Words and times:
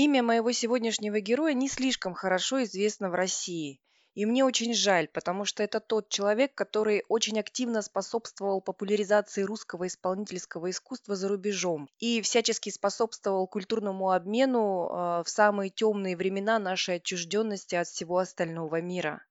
Имя 0.00 0.22
моего 0.22 0.52
сегодняшнего 0.52 1.18
героя 1.18 1.54
не 1.54 1.68
слишком 1.68 2.14
хорошо 2.14 2.62
известно 2.62 3.10
в 3.10 3.14
России. 3.14 3.80
И 4.14 4.26
мне 4.26 4.44
очень 4.44 4.72
жаль, 4.72 5.08
потому 5.08 5.44
что 5.44 5.64
это 5.64 5.80
тот 5.80 6.08
человек, 6.08 6.54
который 6.54 7.02
очень 7.08 7.40
активно 7.40 7.82
способствовал 7.82 8.60
популяризации 8.60 9.42
русского 9.42 9.88
исполнительского 9.88 10.70
искусства 10.70 11.16
за 11.16 11.26
рубежом 11.26 11.88
и 11.98 12.22
всячески 12.22 12.70
способствовал 12.70 13.48
культурному 13.48 14.12
обмену 14.12 14.86
э, 14.88 15.24
в 15.24 15.28
самые 15.28 15.70
темные 15.70 16.16
времена 16.16 16.60
нашей 16.60 16.98
отчужденности 16.98 17.74
от 17.74 17.88
всего 17.88 18.18
остального 18.18 18.80
мира. 18.80 19.26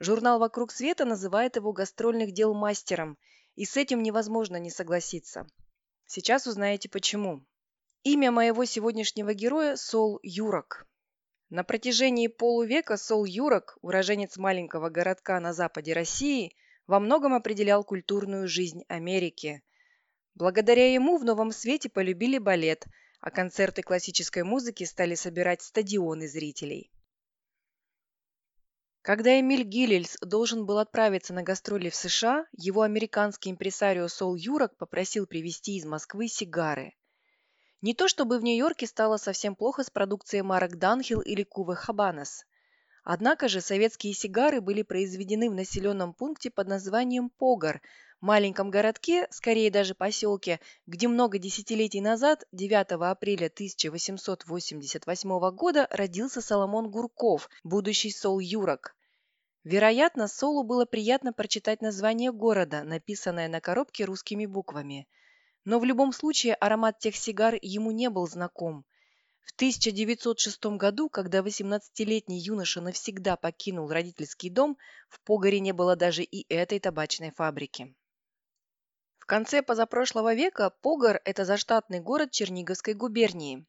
Журнал 0.00 0.38
«Вокруг 0.38 0.72
света» 0.72 1.04
называет 1.04 1.56
его 1.56 1.74
гастрольных 1.74 2.32
дел 2.32 2.54
мастером, 2.54 3.18
и 3.54 3.66
с 3.66 3.76
этим 3.76 4.02
невозможно 4.02 4.56
не 4.56 4.70
согласиться. 4.70 5.46
Сейчас 6.06 6.46
узнаете 6.46 6.88
почему. 6.88 7.44
Имя 8.04 8.32
моего 8.32 8.64
сегодняшнего 8.64 9.32
героя– 9.32 9.76
Сол 9.76 10.18
Юрок. 10.24 10.88
На 11.50 11.62
протяжении 11.62 12.26
полувека 12.26 12.96
Сол 12.96 13.24
Юрок, 13.24 13.78
уроженец 13.80 14.36
маленького 14.38 14.88
городка 14.90 15.38
на 15.38 15.52
западе 15.52 15.92
России, 15.92 16.52
во 16.88 16.98
многом 16.98 17.32
определял 17.32 17.84
культурную 17.84 18.48
жизнь 18.48 18.82
Америки. 18.88 19.62
Благодаря 20.34 20.92
ему 20.92 21.16
в 21.16 21.24
новом 21.24 21.52
свете 21.52 21.88
полюбили 21.88 22.38
балет, 22.38 22.86
а 23.20 23.30
концерты 23.30 23.82
классической 23.82 24.42
музыки 24.42 24.82
стали 24.82 25.14
собирать 25.14 25.62
стадионы 25.62 26.26
зрителей. 26.26 26.90
Когда 29.02 29.38
Эмиль 29.38 29.62
Гиллельс 29.62 30.16
должен 30.20 30.66
был 30.66 30.78
отправиться 30.78 31.32
на 31.34 31.44
гастроли 31.44 31.88
в 31.88 31.94
США, 31.94 32.46
его 32.50 32.82
американский 32.82 33.52
импресарио 33.52 34.08
Сол 34.08 34.34
Юрок 34.34 34.76
попросил 34.76 35.28
привезти 35.28 35.76
из 35.76 35.84
Москвы 35.84 36.26
сигары. 36.26 36.94
Не 37.82 37.94
то 37.94 38.06
чтобы 38.06 38.38
в 38.38 38.44
Нью-Йорке 38.44 38.86
стало 38.86 39.16
совсем 39.16 39.56
плохо 39.56 39.82
с 39.82 39.90
продукцией 39.90 40.44
марок 40.44 40.78
Данхил 40.78 41.20
или 41.20 41.42
Кувы 41.42 41.74
Хабанес. 41.74 42.46
Однако 43.02 43.48
же 43.48 43.60
советские 43.60 44.14
сигары 44.14 44.60
были 44.60 44.82
произведены 44.82 45.50
в 45.50 45.54
населенном 45.54 46.14
пункте 46.14 46.52
под 46.52 46.68
названием 46.68 47.28
Погар, 47.28 47.82
маленьком 48.20 48.70
городке, 48.70 49.26
скорее 49.32 49.68
даже 49.72 49.96
поселке, 49.96 50.60
где 50.86 51.08
много 51.08 51.40
десятилетий 51.40 52.00
назад, 52.00 52.44
9 52.52 52.92
апреля 52.92 53.46
1888 53.46 55.50
года, 55.50 55.88
родился 55.90 56.40
Соломон 56.40 56.88
Гурков, 56.88 57.50
будущий 57.64 58.12
Сол 58.12 58.38
Юрок. 58.38 58.94
Вероятно, 59.64 60.28
Солу 60.28 60.62
было 60.62 60.84
приятно 60.84 61.32
прочитать 61.32 61.82
название 61.82 62.30
города, 62.30 62.84
написанное 62.84 63.48
на 63.48 63.60
коробке 63.60 64.04
русскими 64.04 64.46
буквами– 64.46 65.08
но 65.64 65.78
в 65.78 65.84
любом 65.84 66.12
случае 66.12 66.54
аромат 66.54 66.98
тех 66.98 67.16
сигар 67.16 67.56
ему 67.60 67.90
не 67.90 68.10
был 68.10 68.26
знаком. 68.26 68.84
В 69.42 69.52
1906 69.54 70.64
году, 70.76 71.08
когда 71.08 71.40
18-летний 71.40 72.38
юноша 72.38 72.80
навсегда 72.80 73.36
покинул 73.36 73.90
родительский 73.90 74.50
дом, 74.50 74.78
в 75.08 75.20
Погоре 75.20 75.60
не 75.60 75.72
было 75.72 75.96
даже 75.96 76.22
и 76.22 76.46
этой 76.52 76.78
табачной 76.78 77.32
фабрики. 77.32 77.94
В 79.18 79.26
конце 79.26 79.62
позапрошлого 79.62 80.34
века 80.34 80.70
Погор– 80.70 81.20
это 81.24 81.44
заштатный 81.44 82.00
город 82.00 82.30
Черниговской 82.32 82.94
губернии. 82.94 83.66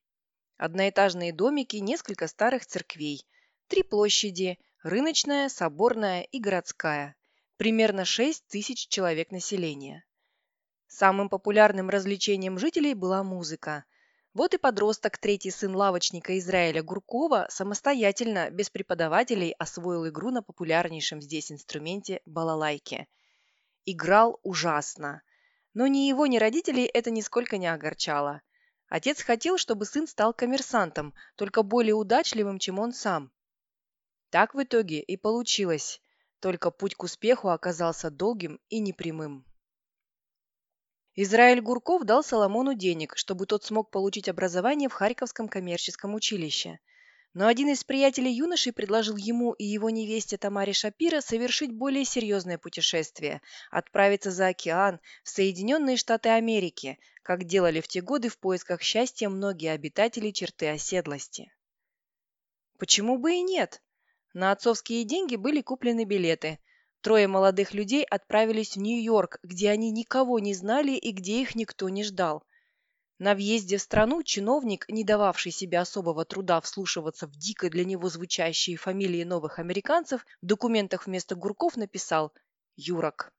Одноэтажные 0.57 1.33
домики, 1.33 1.77
несколько 1.77 2.27
старых 2.27 2.65
церквей, 2.65 3.25
три 3.67 3.83
площади– 3.83 4.59
рыночная, 4.83 5.49
соборная 5.49 6.21
и 6.21 6.39
городская. 6.39 7.15
Примерно 7.57 8.05
6 8.05 8.47
тысяч 8.47 8.87
человек 8.87 9.31
населения. 9.31 10.03
Самым 10.95 11.27
популярным 11.27 11.89
развлечением 11.89 12.59
жителей 12.59 12.93
была 12.93 13.23
музыка. 13.23 13.83
Вот 14.35 14.53
и 14.53 14.59
подросток, 14.59 15.17
третий 15.17 15.49
сын 15.49 15.75
лавочника 15.75 16.37
Израиля 16.37 16.83
Гуркова, 16.83 17.47
самостоятельно, 17.49 18.51
без 18.51 18.69
преподавателей, 18.69 19.55
освоил 19.57 20.07
игру 20.09 20.29
на 20.29 20.43
популярнейшем 20.43 21.19
здесь 21.19 21.51
инструменте 21.51 22.21
балалайке. 22.27 23.07
Играл 23.85 24.39
ужасно. 24.43 25.23
Но 25.73 25.87
ни 25.87 26.07
его, 26.07 26.27
ни 26.27 26.37
родителей 26.37 26.85
это 26.85 27.09
нисколько 27.09 27.57
не 27.57 27.65
огорчало. 27.65 28.43
Отец 28.87 29.23
хотел, 29.23 29.57
чтобы 29.57 29.85
сын 29.85 30.05
стал 30.05 30.31
коммерсантом, 30.31 31.15
только 31.35 31.63
более 31.63 31.95
удачливым, 31.95 32.59
чем 32.59 32.77
он 32.77 32.93
сам. 32.93 33.31
Так 34.29 34.53
в 34.53 34.61
итоге 34.61 34.99
и 34.99 35.17
получилось. 35.17 35.99
Только 36.39 36.69
путь 36.69 36.93
к 36.93 37.01
успеху 37.01 37.49
оказался 37.49 38.11
долгим 38.11 38.59
и 38.69 38.79
непрямым. 38.79 39.43
Израиль 41.15 41.61
Гурков 41.61 42.05
дал 42.05 42.23
Соломону 42.23 42.73
денег, 42.73 43.15
чтобы 43.15 43.45
тот 43.45 43.63
смог 43.63 43.91
получить 43.91 44.27
образование 44.29 44.89
в 44.89 44.93
Харьковском 44.93 45.47
коммерческом 45.47 46.15
училище. 46.15 46.79
Но 47.35 47.45
один 47.45 47.69
из 47.69 47.83
приятелей 47.83 48.33
юноши 48.33 48.71
предложил 48.71 49.15
ему 49.15 49.53
и 49.53 49.63
его 49.63 49.91
невесте 49.91 50.37
Тамаре 50.37 50.73
Шапира 50.73 51.21
совершить 51.21 51.71
более 51.71 52.03
серьезное 52.03 52.57
путешествие– 52.57 53.41
отправиться 53.71 54.31
за 54.31 54.47
океан 54.47 54.99
в 55.23 55.29
Соединенные 55.29 55.97
Штаты 55.97 56.29
Америки, 56.29 56.97
как 57.21 57.43
делали 57.43 57.79
в 57.79 57.87
те 57.87 58.01
годы 58.01 58.29
в 58.29 58.39
поисках 58.39 58.81
счастья 58.81 59.29
многие 59.29 59.71
обитатели 59.71 60.31
черты 60.31 60.69
оседлости. 60.69 61.51
Почему 62.79 63.19
бы 63.19 63.33
и 63.33 63.41
нет? 63.41 63.83
На 64.33 64.51
отцовские 64.51 65.03
деньги 65.03 65.35
были 65.35 65.61
куплены 65.61 66.05
билеты– 66.05 66.57
Трое 67.03 67.27
молодых 67.27 67.73
людей 67.73 68.05
отправились 68.05 68.77
в 68.77 68.79
Нью-Йорк, 68.79 69.39
где 69.43 69.71
они 69.71 69.91
никого 69.91 70.39
не 70.39 70.53
знали 70.53 70.93
и 70.93 71.11
где 71.11 71.41
их 71.41 71.53
никто 71.53 71.89
не 71.89 72.01
ждал. 72.01 72.45
На 73.19 73.35
въезде 73.35 73.75
в 73.75 73.81
страну 73.81 74.23
чиновник, 74.23 74.87
не 74.87 75.03
дававший 75.03 75.51
себе 75.51 75.79
особого 75.79 76.23
труда 76.23 76.61
вслушиваться 76.61 77.27
в 77.27 77.35
дико 77.35 77.69
для 77.69 77.83
него 77.83 78.07
звучащие 78.07 78.77
фамилии 78.77 79.25
новых 79.25 79.59
американцев, 79.59 80.25
в 80.41 80.45
документах 80.45 81.05
вместо 81.05 81.35
Гурков 81.35 81.75
написал 81.75 82.31
«Юрок». 82.77 83.33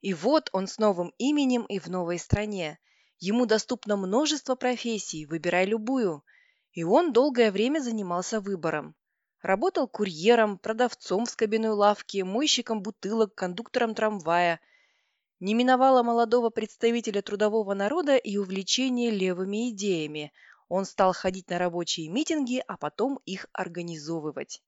И 0.00 0.14
вот 0.14 0.48
он 0.52 0.68
с 0.68 0.78
новым 0.78 1.12
именем 1.18 1.64
и 1.64 1.80
в 1.80 1.88
новой 1.88 2.20
стране. 2.20 2.78
Ему 3.18 3.46
доступно 3.46 3.96
множество 3.96 4.54
профессий, 4.54 5.26
выбирай 5.26 5.66
любую. 5.66 6.22
И 6.70 6.84
он 6.84 7.12
долгое 7.12 7.50
время 7.50 7.80
занимался 7.80 8.40
выбором. 8.40 8.94
Работал 9.42 9.86
курьером, 9.86 10.58
продавцом 10.58 11.24
в 11.24 11.30
скобяной 11.30 11.70
лавке, 11.70 12.24
мойщиком 12.24 12.82
бутылок, 12.82 13.34
кондуктором 13.36 13.94
трамвая. 13.94 14.60
Не 15.38 15.54
миновало 15.54 16.02
молодого 16.02 16.50
представителя 16.50 17.22
трудового 17.22 17.72
народа 17.74 18.16
и 18.16 18.36
увлечение 18.36 19.10
левыми 19.10 19.70
идеями. 19.70 20.32
Он 20.68 20.84
стал 20.84 21.12
ходить 21.12 21.48
на 21.50 21.58
рабочие 21.58 22.08
митинги, 22.08 22.62
а 22.66 22.76
потом 22.76 23.20
их 23.26 23.46
организовывать. 23.52 24.60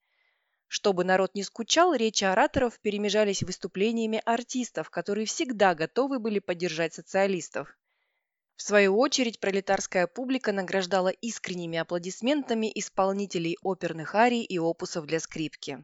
Чтобы 0.68 1.02
народ 1.02 1.34
не 1.34 1.42
скучал, 1.42 1.92
речи 1.92 2.22
ораторов 2.22 2.78
перемежались 2.78 3.42
выступлениями 3.42 4.22
артистов, 4.24 4.88
которые 4.88 5.26
всегда 5.26 5.74
готовы 5.74 6.20
были 6.20 6.38
поддержать 6.38 6.94
социалистов. 6.94 7.76
В 8.60 8.62
свою 8.62 8.98
очередь, 8.98 9.40
пролетарская 9.40 10.06
публика 10.06 10.52
награждала 10.52 11.08
искренними 11.08 11.78
аплодисментами 11.78 12.70
исполнителей 12.74 13.56
оперных 13.62 14.14
арий 14.14 14.42
и 14.42 14.58
опусов 14.58 15.06
для 15.06 15.18
скрипки. 15.18 15.82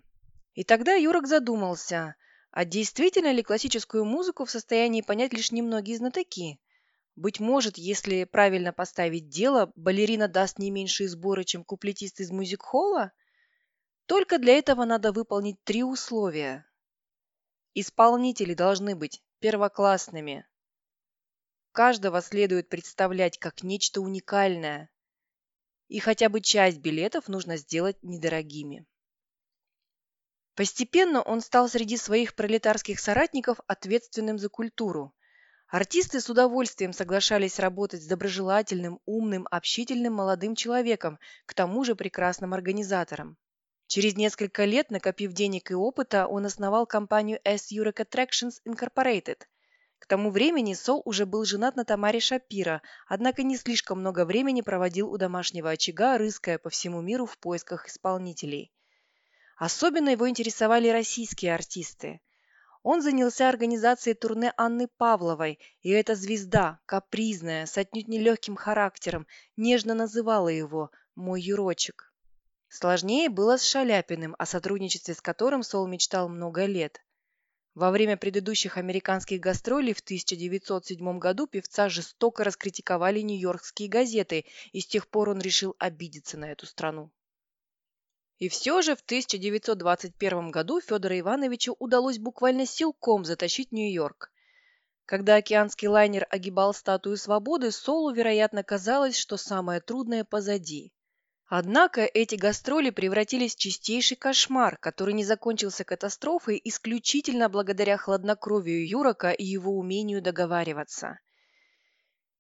И 0.53 0.63
тогда 0.63 0.93
Юрок 0.93 1.27
задумался, 1.27 2.17
а 2.51 2.67
действительно 2.67 3.33
ли 3.33 3.43
классическую 3.43 4.05
музыку 4.05 4.45
в 4.45 4.51
состоянии 4.51 5.01
понять 5.01 5.33
лишь 5.33 5.53
немногие 5.53 5.97
знатоки? 5.97 6.61
Быть 7.17 7.41
может, 7.41 7.79
если 7.79 8.25
правильно 8.25 8.75
поставить 8.75 9.31
дело, 9.31 9.73
балерина 9.75 10.29
даст 10.29 10.59
не 10.59 10.71
меньшие 10.71 11.09
сборы, 11.09 11.45
чем 11.45 11.65
куплетист 11.65 12.21
из 12.21 12.31
мюзик-холла? 12.31 13.13
Только 14.05 14.39
для 14.39 14.53
этого 14.53 14.85
надо 14.85 15.13
выполнить 15.13 15.57
три 15.65 15.83
условия. 15.83 16.67
Исполнители 17.73 18.53
должны 18.53 18.95
быть 18.95 19.23
первоклассными, 19.39 20.47
Каждого 21.77 22.23
следует 22.23 22.71
представлять 22.71 23.37
как 23.37 23.63
нечто 23.63 24.01
уникальное. 24.01 24.89
И 25.89 25.99
хотя 25.99 26.31
бы 26.31 26.41
часть 26.41 26.79
билетов 26.79 27.29
нужно 27.29 27.59
сделать 27.59 28.03
недорогими. 28.03 28.87
Постепенно 30.55 31.21
он 31.21 31.43
стал 31.43 31.69
среди 31.69 31.99
своих 31.99 32.35
пролетарских 32.35 32.99
соратников 32.99 33.61
ответственным 33.67 34.39
за 34.39 34.49
культуру. 34.49 35.15
Артисты 35.69 36.23
с 36.23 36.31
удовольствием 36.31 36.95
соглашались 36.95 37.59
работать 37.59 38.03
с 38.03 38.07
доброжелательным, 38.07 39.01
умным, 39.05 39.47
общительным 39.51 40.15
молодым 40.15 40.55
человеком, 40.55 41.19
к 41.45 41.53
тому 41.53 41.85
же 41.85 41.95
прекрасным 41.95 42.55
организатором. 42.55 43.37
Через 43.87 44.17
несколько 44.17 44.65
лет, 44.65 44.91
накопив 44.91 45.35
денег 45.35 45.71
и 45.71 45.75
опыта, 45.75 46.27
он 46.27 46.47
основал 46.47 46.87
компанию 46.87 47.39
S 47.45 47.71
Eurek 47.71 48.03
Attractions 48.03 48.63
Incorporated– 48.67 49.43
к 49.99 50.07
тому 50.07 50.31
времени 50.31 50.75
Сол 50.75 51.03
уже 51.05 51.27
был 51.27 51.45
женат 51.45 51.77
на 51.77 51.85
Тамаре 51.85 52.21
Шапира, 52.21 52.83
однако 53.07 53.43
не 53.43 53.57
слишком 53.57 54.01
много 54.01 54.25
времени 54.25 54.61
проводил 54.61 55.11
у 55.11 55.17
домашнего 55.17 55.71
очага, 55.71 56.19
рыская 56.19 56.59
по 56.59 56.71
всему 56.71 57.01
миру 57.01 57.27
в 57.27 57.39
поисках 57.39 57.89
исполнителей. 57.89 58.73
Особенно 59.57 60.11
его 60.11 60.29
интересовали 60.29 60.89
российские 60.89 61.55
артисты. 61.55 62.21
Он 62.83 63.03
занялся 63.03 63.49
организацией 63.49 64.15
турне 64.15 64.53
Анны 64.57 64.87
Павловой, 64.87 65.59
и 65.81 65.91
эта 65.91 66.15
звезда, 66.15 66.79
капризная, 66.87 67.67
с 67.67 67.77
отнюдь 67.79 68.07
нелегким 68.07 68.55
характером, 68.55 69.27
нежно 69.57 69.95
называла 69.95 70.49
его 70.49 70.91
«мой 71.15 71.41
Юрочек». 71.41 72.13
Сложнее 72.69 73.29
было 73.29 73.57
с 73.57 73.65
Шаляпиным, 73.65 74.37
о 74.39 74.45
сотрудничестве 74.45 75.15
с 75.15 75.21
которым 75.21 75.63
Сол 75.63 75.87
мечтал 75.87 76.29
много 76.29 76.67
лет. 76.67 77.01
Во 77.77 77.91
время 77.91 78.17
предыдущих 78.17 78.79
американских 78.79 79.39
гастролей 79.39 79.93
в 79.93 80.01
1907 80.01 81.19
году 81.19 81.47
певца 81.47 81.91
жестоко 81.91 82.43
раскритиковали 82.43 83.21
нью-йоркские 83.21 83.91
газеты, 83.91 84.47
и 84.73 84.81
с 84.81 84.87
тех 84.87 85.07
пор 85.09 85.29
он 85.29 85.41
решил 85.41 85.77
обидеться 85.79 86.39
на 86.39 86.51
эту 86.51 86.65
страну. 86.65 87.11
И 88.39 88.49
все 88.49 88.81
же 88.81 88.97
в 88.97 89.03
1921 89.03 90.51
году 90.51 90.81
Федору 90.81 91.19
Ивановичу 91.19 91.77
удалось 91.79 92.19
буквально 92.19 92.65
силком 92.65 93.27
затащить 93.27 93.73
Нью-Йорк. 93.73 94.33
Когда 95.05 95.37
океанский 95.37 95.89
лайнер 95.89 96.27
огибал 96.31 96.73
статую 96.73 97.19
свободы, 97.19 97.73
Солу, 97.73 98.11
вероятно, 98.11 98.63
казалось, 98.63 99.19
что 99.19 99.37
самое 99.37 99.83
трудное 99.83 100.25
позади. 100.25 100.95
Однако 101.49 102.01
эти 102.01 102.35
гастроли 102.35 102.91
превратились 102.91 103.55
в 103.55 103.59
чистейший 103.59 104.17
кошмар, 104.17 104.79
который 104.79 105.15
не 105.15 105.25
закончился 105.25 105.85
катастрофой 105.85 106.61
исключительно 106.65 107.49
благодаря 107.49 107.97
хладнокровию 107.97 108.87
Юрока 108.89 109.31
и 109.31 109.45
его 109.45 109.79
умению 109.79 110.21
договариваться. 110.21 111.21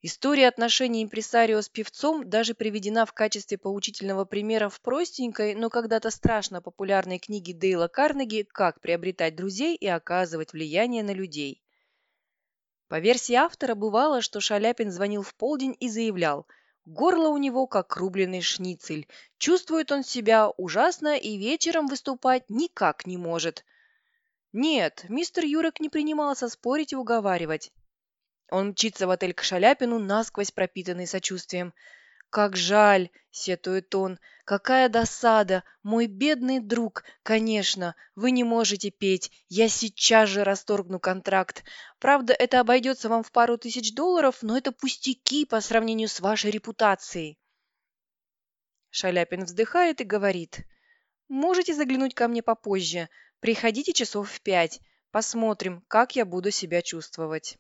История 0.02 0.48
отношений 0.48 1.04
импресарио 1.04 1.62
с 1.62 1.68
певцом 1.68 2.28
даже 2.28 2.54
приведена 2.54 3.06
в 3.06 3.12
качестве 3.12 3.58
поучительного 3.58 4.24
примера 4.24 4.68
в 4.68 4.80
простенькой, 4.80 5.54
но 5.54 5.70
когда-то 5.70 6.10
страшно 6.10 6.60
популярной 6.60 7.18
книге 7.18 7.54
Дейла 7.54 7.86
Карнеги 7.88 8.42
«Как 8.52 8.80
приобретать 8.80 9.36
друзей 9.36 9.76
и 9.76 9.86
оказывать 9.86 10.52
влияние 10.52 11.04
на 11.04 11.12
людей». 11.12 11.62
По 12.88 12.98
версии 12.98 13.34
автора 13.34 13.74
бывало, 13.74 14.20
что 14.20 14.40
Шаляпин 14.40 14.90
звонил 14.90 15.22
в 15.22 15.34
полдень 15.34 15.76
и 15.80 15.88
заявлял 15.88 16.46
«Горло 16.86 17.28
у 17.28 17.36
него 17.36 17.66
как 17.66 17.96
рубленый 17.96 18.40
шницель. 18.40 19.08
Чувствует 19.38 19.92
он 19.92 20.04
себя 20.04 20.48
ужасно 20.48 21.16
и 21.16 21.36
вечером 21.36 21.86
выступать 21.86 22.48
никак 22.48 23.06
не 23.06 23.16
может». 23.16 23.64
Нет, 24.52 25.04
мистер 25.10 25.44
Юрок 25.44 25.80
не 25.80 25.90
принимался 25.90 26.48
спорить 26.48 26.94
и 26.94 26.96
уговаривать. 26.96 27.72
Он 28.50 28.68
мчится 28.68 29.06
в 29.06 29.10
отель 29.10 29.34
к 29.34 29.42
Шаляпину, 29.42 29.98
насквозь 29.98 30.50
пропитанный 30.50 31.06
сочувствием. 31.06 31.74
«Как 32.31 32.56
жаль!»— 32.56 33.11
сетует 33.31 33.94
он. 33.94 34.19
«Какая 34.44 34.88
досада! 34.88 35.64
Мой 35.82 36.06
бедный 36.06 36.61
друг! 36.61 37.05
Конечно, 37.23 37.94
вы 38.14 38.31
не 38.31 38.44
можете 38.44 38.90
петь. 38.90 39.31
Я 39.49 39.69
сейчас 39.69 40.28
же 40.28 40.44
расторгну 40.44 41.00
контракт. 41.00 41.64
Правда, 41.99 42.32
это 42.32 42.61
обойдется 42.61 43.08
вам 43.08 43.23
в 43.23 43.32
пару 43.32 43.58
тысяч 43.58 43.94
долларов, 43.94 44.38
но 44.43 44.56
это 44.56 44.73
пустяки 44.73 45.44
по 45.44 45.61
сравнению 45.61 46.08
с 46.08 46.20
вашей 46.20 46.50
репутацией». 46.50 47.38
Шаляпин 48.90 49.44
вздыхает 49.44 50.00
и 50.00 50.05
говорит. 50.05 50.61
«Можете 51.28 51.75
заглянуть 51.75 52.14
ко 52.14 52.28
мне 52.28 52.43
попозже. 52.43 53.08
Приходите 53.40 53.93
часов 53.93 54.31
в 54.31 54.40
пять. 54.40 54.81
Посмотрим, 55.11 55.82
как 55.88 56.17
я 56.17 56.25
буду 56.25 56.50
себя 56.50 56.82
чувствовать». 56.82 57.58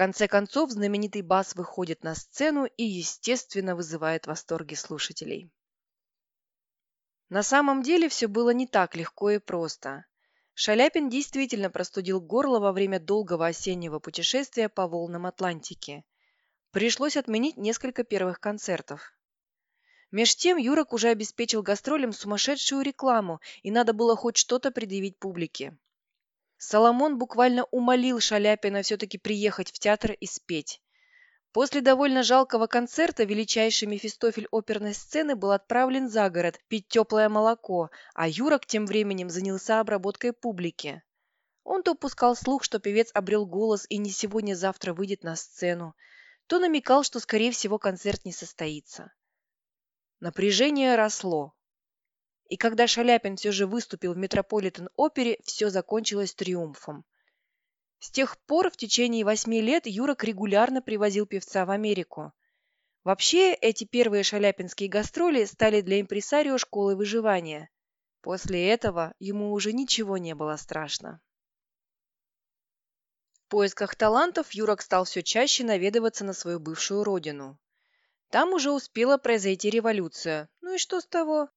Конце 0.00 0.28
концов, 0.28 0.70
знаменитый 0.70 1.20
бас 1.20 1.54
выходит 1.54 2.04
на 2.04 2.14
сцену 2.14 2.64
и, 2.64 2.84
естественно, 2.84 3.76
вызывает 3.76 4.26
восторги 4.26 4.72
слушателей. 4.72 5.52
На 7.28 7.42
самом 7.42 7.82
деле 7.82 8.08
все 8.08 8.26
было 8.26 8.48
не 8.48 8.66
так 8.66 8.96
легко 8.96 9.28
и 9.28 9.38
просто. 9.38 10.06
Шаляпин 10.54 11.10
действительно 11.10 11.68
простудил 11.68 12.18
горло 12.18 12.60
во 12.60 12.72
время 12.72 12.98
долгого 12.98 13.46
осеннего 13.46 13.98
путешествия 13.98 14.70
по 14.70 14.88
волнам 14.88 15.26
Атлантики. 15.26 16.02
Пришлось 16.70 17.18
отменить 17.18 17.58
несколько 17.58 18.02
первых 18.02 18.40
концертов. 18.40 19.12
Меж 20.10 20.34
тем 20.34 20.56
Юрок 20.56 20.94
уже 20.94 21.08
обеспечил 21.08 21.60
гастролям 21.62 22.14
сумасшедшую 22.14 22.80
рекламу, 22.80 23.38
и 23.62 23.70
надо 23.70 23.92
было 23.92 24.16
хоть 24.16 24.38
что-то 24.38 24.70
предъявить 24.70 25.18
публике. 25.18 25.76
Соломон 26.62 27.16
буквально 27.16 27.64
умолил 27.70 28.20
Шаляпина 28.20 28.82
все-таки 28.82 29.16
приехать 29.16 29.72
в 29.72 29.78
театр 29.78 30.12
и 30.12 30.26
спеть. 30.26 30.82
После 31.52 31.80
довольно 31.80 32.22
жалкого 32.22 32.66
концерта 32.66 33.24
величайший 33.24 33.88
Мефистофель 33.88 34.46
оперной 34.52 34.92
сцены 34.92 35.36
был 35.36 35.52
отправлен 35.52 36.10
за 36.10 36.28
город 36.28 36.60
пить 36.68 36.86
теплое 36.86 37.30
молоко, 37.30 37.88
а 38.14 38.28
Юрок 38.28 38.66
тем 38.66 38.84
временем 38.84 39.30
занялся 39.30 39.80
обработкой 39.80 40.34
публики. 40.34 41.02
Он 41.64 41.82
то 41.82 41.94
пускал 41.94 42.36
слух, 42.36 42.62
что 42.62 42.78
певец 42.78 43.10
обрел 43.14 43.46
голос 43.46 43.86
и 43.88 43.96
не 43.96 44.10
сегодня-завтра 44.10 44.92
выйдет 44.92 45.24
на 45.24 45.36
сцену, 45.36 45.96
то 46.46 46.58
намекал, 46.58 47.04
что, 47.04 47.20
скорее 47.20 47.52
всего, 47.52 47.78
концерт 47.78 48.26
не 48.26 48.32
состоится. 48.32 49.10
Напряжение 50.20 50.94
росло. 50.94 51.54
И 52.50 52.56
когда 52.56 52.88
Шаляпин 52.88 53.36
все 53.36 53.52
же 53.52 53.68
выступил 53.68 54.12
в 54.12 54.16
Метрополитен-опере, 54.16 55.38
все 55.44 55.70
закончилось 55.70 56.34
триумфом. 56.34 57.04
С 58.00 58.10
тех 58.10 58.36
пор 58.40 58.70
в 58.70 58.76
течение 58.76 59.24
восьми 59.24 59.60
лет 59.60 59.86
Юрок 59.86 60.24
регулярно 60.24 60.82
привозил 60.82 61.26
певца 61.26 61.64
в 61.64 61.70
Америку. 61.70 62.32
Вообще, 63.04 63.54
эти 63.54 63.84
первые 63.84 64.24
шаляпинские 64.24 64.88
гастроли 64.88 65.44
стали 65.44 65.80
для 65.80 66.00
импресарио 66.00 66.58
школой 66.58 66.96
выживания. 66.96 67.70
После 68.20 68.68
этого 68.68 69.14
ему 69.20 69.52
уже 69.52 69.72
ничего 69.72 70.18
не 70.18 70.34
было 70.34 70.56
страшно. 70.56 71.20
В 73.32 73.48
поисках 73.48 73.94
талантов 73.94 74.50
Юрок 74.50 74.82
стал 74.82 75.04
все 75.04 75.22
чаще 75.22 75.62
наведываться 75.62 76.24
на 76.24 76.32
свою 76.32 76.58
бывшую 76.58 77.04
родину. 77.04 77.60
Там 78.28 78.52
уже 78.54 78.72
успела 78.72 79.18
произойти 79.18 79.70
революция. 79.70 80.48
Ну 80.60 80.74
и 80.74 80.78
что 80.78 81.00
с 81.00 81.06
того? 81.06 81.48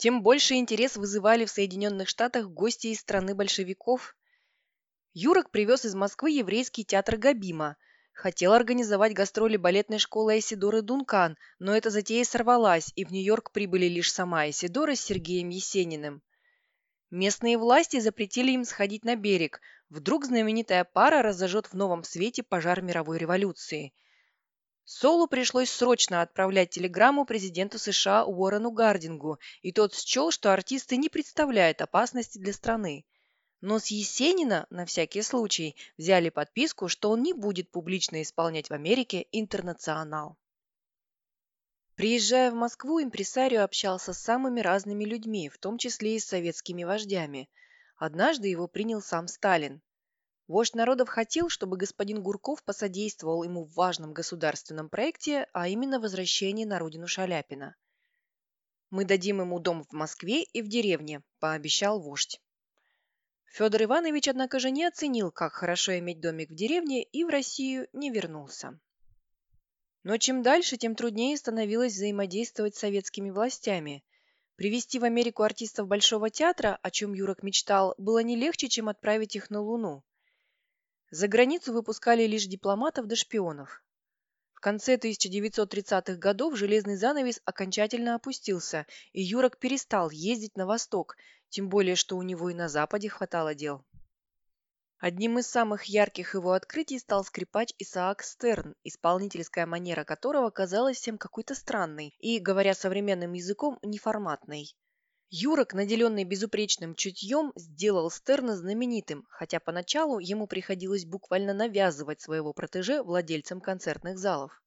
Тем 0.00 0.22
больше 0.22 0.54
интерес 0.54 0.96
вызывали 0.96 1.44
в 1.44 1.50
Соединенных 1.50 2.08
Штатах 2.08 2.46
гости 2.48 2.86
из 2.86 3.00
страны 3.00 3.34
большевиков. 3.34 4.16
Юрок 5.12 5.50
привез 5.50 5.84
из 5.84 5.94
Москвы 5.94 6.30
еврейский 6.30 6.86
театр 6.86 7.18
Габима. 7.18 7.76
Хотел 8.14 8.54
организовать 8.54 9.12
гастроли 9.12 9.58
балетной 9.58 9.98
школы 9.98 10.32
Айсидоры 10.32 10.80
Дункан, 10.80 11.36
но 11.58 11.76
эта 11.76 11.90
затея 11.90 12.24
сорвалась, 12.24 12.92
и 12.96 13.04
в 13.04 13.12
Нью-Йорк 13.12 13.52
прибыли 13.52 13.86
лишь 13.86 14.10
сама 14.10 14.42
Айсидора 14.42 14.94
с 14.94 15.02
Сергеем 15.02 15.50
Есениным. 15.50 16.22
Местные 17.10 17.58
власти 17.58 18.00
запретили 18.00 18.52
им 18.52 18.64
сходить 18.64 19.04
на 19.04 19.16
берег. 19.16 19.60
Вдруг 19.90 20.24
знаменитая 20.24 20.84
пара 20.84 21.20
разожжет 21.22 21.66
в 21.66 21.74
новом 21.74 22.04
свете 22.04 22.42
пожар 22.42 22.80
мировой 22.80 23.18
революции– 23.18 23.92
Солу 24.92 25.28
пришлось 25.28 25.70
срочно 25.70 26.20
отправлять 26.20 26.70
телеграмму 26.70 27.24
президенту 27.24 27.78
США 27.78 28.24
Уоррену 28.24 28.72
Гардингу, 28.72 29.38
и 29.62 29.70
тот 29.70 29.94
счел, 29.94 30.32
что 30.32 30.52
артисты 30.52 30.96
не 30.96 31.08
представляют 31.08 31.80
опасности 31.80 32.38
для 32.38 32.52
страны. 32.52 33.04
Но 33.60 33.78
с 33.78 33.86
Есенина, 33.86 34.66
на 34.68 34.86
всякий 34.86 35.22
случай, 35.22 35.76
взяли 35.96 36.28
подписку, 36.28 36.88
что 36.88 37.10
он 37.10 37.22
не 37.22 37.32
будет 37.32 37.70
публично 37.70 38.20
исполнять 38.20 38.68
в 38.68 38.72
Америке 38.72 39.28
«Интернационал». 39.30 40.36
Приезжая 41.94 42.50
в 42.50 42.54
Москву, 42.54 43.00
импресарио 43.00 43.62
общался 43.62 44.12
с 44.12 44.18
самыми 44.18 44.60
разными 44.60 45.04
людьми, 45.04 45.48
в 45.48 45.58
том 45.58 45.78
числе 45.78 46.16
и 46.16 46.18
с 46.18 46.26
советскими 46.26 46.82
вождями. 46.82 47.48
Однажды 47.94 48.48
его 48.48 48.66
принял 48.66 49.00
сам 49.00 49.28
Сталин. 49.28 49.82
Вождь 50.50 50.74
народов 50.74 51.08
хотел, 51.08 51.48
чтобы 51.48 51.76
господин 51.76 52.24
Гурков 52.24 52.64
посодействовал 52.64 53.44
ему 53.44 53.66
в 53.66 53.74
важном 53.74 54.12
государственном 54.12 54.88
проекте, 54.88 55.46
а 55.52 55.68
именно 55.68 56.00
возвращении 56.00 56.64
на 56.64 56.80
родину 56.80 57.06
Шаляпина. 57.06 57.76
«Мы 58.90 59.04
дадим 59.04 59.42
ему 59.42 59.60
дом 59.60 59.84
в 59.84 59.92
Москве 59.92 60.42
и 60.42 60.60
в 60.60 60.66
деревне»,– 60.66 61.22
пообещал 61.38 62.00
вождь. 62.00 62.42
Федор 63.44 63.84
Иванович, 63.84 64.26
однако 64.26 64.58
же, 64.58 64.72
не 64.72 64.84
оценил, 64.84 65.30
как 65.30 65.52
хорошо 65.52 65.96
иметь 66.00 66.20
домик 66.20 66.50
в 66.50 66.56
деревне, 66.56 67.04
и 67.04 67.22
в 67.22 67.28
Россию 67.28 67.86
не 67.92 68.10
вернулся. 68.10 68.76
Но 70.02 70.16
чем 70.16 70.42
дальше, 70.42 70.76
тем 70.76 70.96
труднее 70.96 71.36
становилось 71.36 71.92
взаимодействовать 71.92 72.74
с 72.74 72.80
советскими 72.80 73.30
властями. 73.30 74.02
Привести 74.56 74.98
в 74.98 75.04
Америку 75.04 75.44
артистов 75.44 75.86
Большого 75.86 76.28
театра, 76.28 76.76
о 76.82 76.90
чем 76.90 77.14
Юрок 77.14 77.44
мечтал, 77.44 77.94
было 77.98 78.18
не 78.18 78.34
легче, 78.34 78.68
чем 78.68 78.88
отправить 78.88 79.36
их 79.36 79.48
на 79.50 79.60
Луну. 79.60 80.02
За 81.10 81.26
границу 81.26 81.72
выпускали 81.72 82.24
лишь 82.26 82.46
дипломатов 82.46 83.06
да 83.06 83.16
шпионов. 83.16 83.82
В 84.52 84.60
конце 84.60 84.96
1930-х 84.96 86.14
годов 86.16 86.56
железный 86.56 86.96
занавес 86.96 87.40
окончательно 87.44 88.14
опустился, 88.14 88.86
и 89.12 89.20
Юрок 89.20 89.58
перестал 89.58 90.10
ездить 90.10 90.56
на 90.56 90.66
восток, 90.66 91.16
тем 91.48 91.68
более, 91.68 91.96
что 91.96 92.16
у 92.16 92.22
него 92.22 92.50
и 92.50 92.54
на 92.54 92.68
западе 92.68 93.08
хватало 93.08 93.54
дел. 93.54 93.84
Одним 94.98 95.38
из 95.38 95.46
самых 95.46 95.84
ярких 95.84 96.34
его 96.34 96.52
открытий 96.52 96.98
стал 96.98 97.24
скрипач 97.24 97.72
Исаак 97.78 98.22
Стерн, 98.22 98.76
исполнительская 98.84 99.64
манера 99.64 100.04
которого 100.04 100.50
казалась 100.50 100.98
всем 100.98 101.16
какой-то 101.16 101.54
странной 101.54 102.14
и, 102.18 102.38
говоря 102.38 102.74
современным 102.74 103.32
языком, 103.32 103.78
неформатной. 103.82 104.76
Юрок, 105.32 105.74
наделенный 105.74 106.24
безупречным 106.24 106.96
чутьем, 106.96 107.52
сделал 107.54 108.10
Стерна 108.10 108.56
знаменитым, 108.56 109.24
хотя 109.30 109.60
поначалу 109.60 110.18
ему 110.18 110.48
приходилось 110.48 111.04
буквально 111.04 111.54
навязывать 111.54 112.20
своего 112.20 112.52
протеже 112.52 113.04
владельцам 113.04 113.60
концертных 113.60 114.18
залов. 114.18 114.60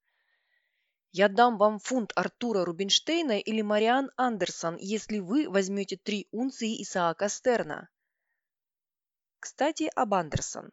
«Я 1.12 1.28
дам 1.28 1.58
вам 1.58 1.80
фунт 1.80 2.14
Артура 2.16 2.64
Рубинштейна 2.64 3.40
или 3.40 3.62
Мариан 3.62 4.10
Андерсон, 4.16 4.78
если 4.78 5.20
вы 5.20 5.50
возьмете 5.50 5.98
три 5.98 6.30
унции 6.32 6.82
Исаака 6.82 7.28
Стерна». 7.28 7.90
Кстати, 9.42 9.92
об 9.94 10.14
Андерсон. 10.14 10.72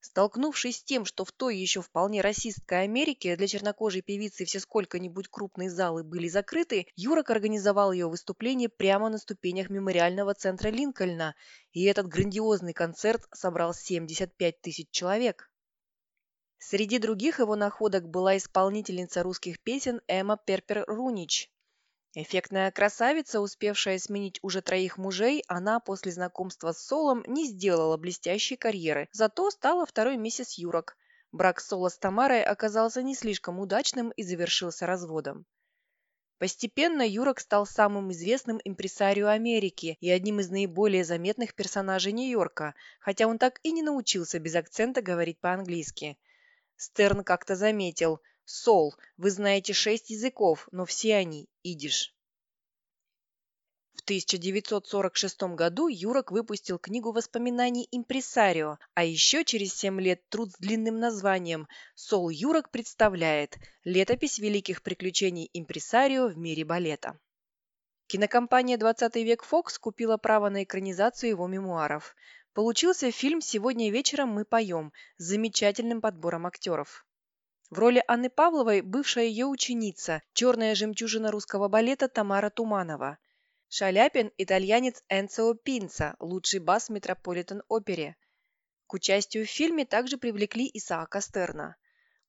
Столкнувшись 0.00 0.78
с 0.78 0.82
тем, 0.82 1.04
что 1.04 1.26
в 1.26 1.32
той 1.32 1.58
еще 1.58 1.82
вполне 1.82 2.22
расистской 2.22 2.84
Америке 2.84 3.36
для 3.36 3.46
чернокожей 3.46 4.00
певицы 4.00 4.46
все 4.46 4.58
сколько-нибудь 4.58 5.28
крупные 5.28 5.70
залы 5.70 6.02
были 6.02 6.26
закрыты, 6.26 6.86
Юрок 6.96 7.28
организовал 7.28 7.92
ее 7.92 8.08
выступление 8.08 8.70
прямо 8.70 9.10
на 9.10 9.18
ступенях 9.18 9.68
мемориального 9.68 10.32
центра 10.34 10.70
Линкольна, 10.70 11.34
и 11.72 11.84
этот 11.84 12.06
грандиозный 12.06 12.72
концерт 12.72 13.26
собрал 13.34 13.74
75 13.74 14.60
тысяч 14.62 14.88
человек. 14.90 15.50
Среди 16.56 16.98
других 16.98 17.38
его 17.38 17.54
находок 17.54 18.08
была 18.08 18.38
исполнительница 18.38 19.22
русских 19.22 19.60
песен 19.60 20.00
Эмма 20.08 20.38
Перпер-Рунич. 20.46 21.48
Эффектная 22.14 22.72
красавица, 22.72 23.40
успевшая 23.40 23.98
сменить 24.00 24.40
уже 24.42 24.62
троих 24.62 24.98
мужей, 24.98 25.44
она 25.46 25.78
после 25.78 26.10
знакомства 26.10 26.72
с 26.72 26.84
Солом 26.84 27.22
не 27.28 27.46
сделала 27.46 27.96
блестящей 27.96 28.56
карьеры, 28.56 29.08
зато 29.12 29.48
стала 29.50 29.86
второй 29.86 30.16
миссис 30.16 30.58
Юрок. 30.58 30.96
Брак 31.30 31.60
Сола 31.60 31.88
с 31.88 31.96
Тамарой 31.96 32.42
оказался 32.42 33.02
не 33.04 33.14
слишком 33.14 33.60
удачным 33.60 34.10
и 34.10 34.24
завершился 34.24 34.86
разводом. 34.86 35.46
Постепенно 36.38 37.06
Юрок 37.06 37.38
стал 37.38 37.64
самым 37.64 38.10
известным 38.10 38.60
импресарио 38.64 39.28
Америки 39.28 39.96
и 40.00 40.10
одним 40.10 40.40
из 40.40 40.50
наиболее 40.50 41.04
заметных 41.04 41.54
персонажей 41.54 42.12
Нью-Йорка, 42.12 42.74
хотя 42.98 43.28
он 43.28 43.38
так 43.38 43.60
и 43.62 43.70
не 43.70 43.82
научился 43.82 44.40
без 44.40 44.56
акцента 44.56 45.00
говорить 45.00 45.38
по-английски. 45.38 46.18
Стерн 46.76 47.22
как-то 47.22 47.54
заметил, 47.54 48.20
Сол, 48.52 48.96
вы 49.16 49.30
знаете 49.30 49.72
шесть 49.72 50.10
языков, 50.10 50.68
но 50.72 50.84
все 50.84 51.14
они– 51.14 51.48
идиш. 51.62 52.12
В 53.94 54.02
1946 54.02 55.54
году 55.54 55.86
Юрок 55.86 56.32
выпустил 56.32 56.80
книгу 56.80 57.12
воспоминаний 57.12 57.86
«Импресарио», 57.92 58.78
а 58.94 59.04
еще 59.04 59.44
через 59.44 59.72
семь 59.74 60.00
лет 60.00 60.28
труд 60.30 60.50
с 60.50 60.58
длинным 60.58 60.98
названием 60.98 61.68
«Сол 61.94 62.28
Юрок 62.28 62.72
представляет. 62.72 63.56
Летопись 63.84 64.40
великих 64.40 64.82
приключений 64.82 65.48
импресарио 65.52 66.26
в 66.26 66.36
мире 66.36 66.64
балета». 66.64 67.20
Кинокомпания 68.08 68.78
«20 68.78 69.22
век 69.22 69.44
Фокс» 69.44 69.78
купила 69.78 70.16
право 70.16 70.48
на 70.48 70.64
экранизацию 70.64 71.30
его 71.30 71.46
мемуаров. 71.46 72.16
Получился 72.52 73.12
фильм 73.12 73.40
«Сегодня 73.40 73.92
вечером 73.92 74.30
мы 74.30 74.44
поем» 74.44 74.92
с 75.18 75.22
замечательным 75.22 76.00
подбором 76.00 76.48
актеров. 76.48 77.06
В 77.70 77.78
роли 77.78 78.02
Анны 78.08 78.30
Павловой 78.30 78.80
бывшая 78.80 79.26
ее 79.26 79.46
ученица, 79.46 80.22
черная 80.32 80.74
жемчужина 80.74 81.30
русского 81.30 81.68
балета 81.68 82.08
Тамара 82.08 82.50
Туманова. 82.50 83.18
Шаляпин– 83.68 84.32
итальянец 84.38 85.04
Энцио 85.08 85.54
Пинца, 85.54 86.16
лучший 86.18 86.58
бас 86.58 86.88
в 86.88 86.92
Метрополитен-опере. 86.92 88.16
К 88.88 88.94
участию 88.94 89.46
в 89.46 89.48
фильме 89.48 89.86
также 89.86 90.18
привлекли 90.18 90.68
Исаака 90.74 91.20
Стерна. 91.20 91.76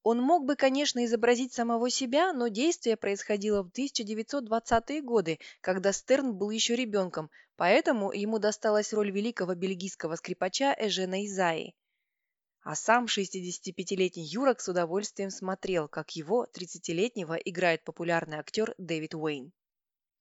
Он 0.04 0.22
мог 0.22 0.46
бы, 0.46 0.56
конечно, 0.56 1.04
изобразить 1.06 1.54
самого 1.54 1.90
себя, 1.90 2.34
но 2.34 2.48
действие 2.48 2.96
происходило 2.96 3.64
в 3.64 3.72
1920-е 3.72 5.02
годы, 5.02 5.40
когда 5.62 5.92
Стерн 5.92 6.36
был 6.36 6.52
еще 6.52 6.76
ребенком, 6.76 7.32
поэтому 7.56 8.12
ему 8.12 8.38
досталась 8.38 8.94
роль 8.94 9.10
великого 9.10 9.56
бельгийского 9.56 10.18
скрипача 10.18 10.76
Эжена 10.78 11.26
Изаи. 11.26 11.74
А 12.64 12.76
сам 12.76 13.06
65-летний 13.06 14.24
Юрок 14.24 14.62
с 14.62 14.70
удовольствием 14.70 15.32
смотрел, 15.32 15.88
как 15.88 16.16
его, 16.16 16.46
30-летнего, 16.46 17.34
играет 17.34 17.84
популярный 17.84 18.38
актер 18.38 18.76
Дэвид 18.78 19.16
Уэйн. 19.16 19.52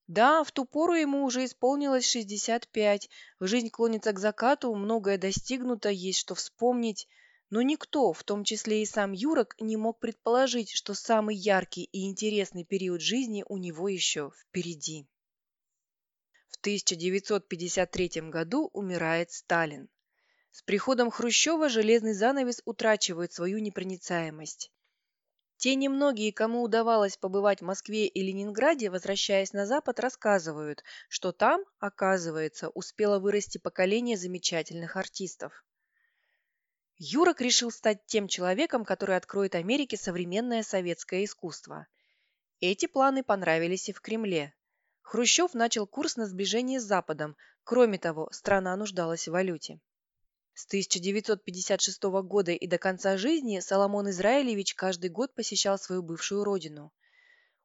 Да, 0.07 0.43
в 0.43 0.51
ту 0.51 0.65
пору 0.65 0.95
ему 0.95 1.25
уже 1.25 1.45
исполнилось 1.45 2.11
65, 2.11 3.11
жизнь 3.41 3.69
клонится 3.69 4.13
к 4.13 4.19
закату, 4.19 4.75
многое 4.75 5.19
достигнуто, 5.19 5.91
есть 5.91 6.19
что 6.19 6.35
вспомнить, 6.35 7.07
но 7.51 7.63
никто, 7.63 8.13
в 8.13 8.25
том 8.25 8.43
числе 8.43 8.83
и 8.83 8.87
сам 8.87 9.13
Юрок, 9.13 9.55
не 9.61 9.77
мог 9.77 10.01
предположить, 10.01 10.71
что 10.71 10.95
самый 10.95 11.37
яркий 11.37 11.85
и 11.93 12.09
интересный 12.09 12.65
период 12.65 13.03
жизни 13.03 13.45
у 13.49 13.59
него 13.59 13.89
еще 13.89 14.33
впереди. 14.37 15.07
В 16.49 16.57
1953 16.57 18.31
году 18.31 18.71
умирает 18.73 19.31
Сталин. 19.31 19.89
С 20.53 20.63
приходом 20.63 21.11
Хрущева 21.11 21.69
железный 21.69 22.13
занавес 22.13 22.61
утрачивает 22.65 23.33
свою 23.33 23.59
непроницаемость. 23.59 24.73
Те 25.59 25.75
немногие, 25.75 26.33
кому 26.33 26.63
удавалось 26.63 27.17
побывать 27.17 27.61
в 27.61 27.65
Москве 27.65 28.07
и 28.07 28.23
Ленинграде, 28.23 28.91
возвращаясь 28.91 29.53
на 29.53 29.67
Запад, 29.67 30.01
рассказывают, 30.01 30.83
что 31.09 31.33
там, 31.33 31.63
оказывается, 31.79 32.71
успело 32.71 33.19
вырасти 33.19 33.59
поколение 33.59 34.17
замечательных 34.17 34.97
артистов. 34.97 35.65
Юрок 36.97 37.41
решил 37.41 37.71
стать 37.71 38.05
тем 38.07 38.27
человеком, 38.27 38.85
который 38.85 39.17
откроет 39.17 39.55
Америке 39.55 39.97
современное 39.97 40.63
советское 40.63 41.25
искусство. 41.25 41.87
Эти 42.61 42.87
планы 42.87 43.23
понравились 43.23 43.89
и 43.89 43.93
в 43.93 44.01
Кремле. 44.01 44.55
Хрущев 45.03 45.55
начал 45.55 45.87
курс 45.87 46.17
на 46.17 46.27
сближение 46.27 46.81
с 46.81 46.85
Западом. 46.85 47.37
Кроме 47.65 47.99
того, 47.99 48.29
страна 48.33 48.77
нуждалась 48.77 49.29
в 49.29 49.33
валюте. 49.33 49.81
С 50.61 50.67
1956 50.67 52.03
года 52.03 52.53
и 52.53 52.67
до 52.67 52.77
конца 52.77 53.17
жизни 53.17 53.61
Соломон 53.61 54.11
Израилевич 54.11 54.75
каждый 54.75 55.09
год 55.09 55.35
посещал 55.35 55.79
свою 55.79 56.03
бывшую 56.03 56.45
родину. 56.45 56.93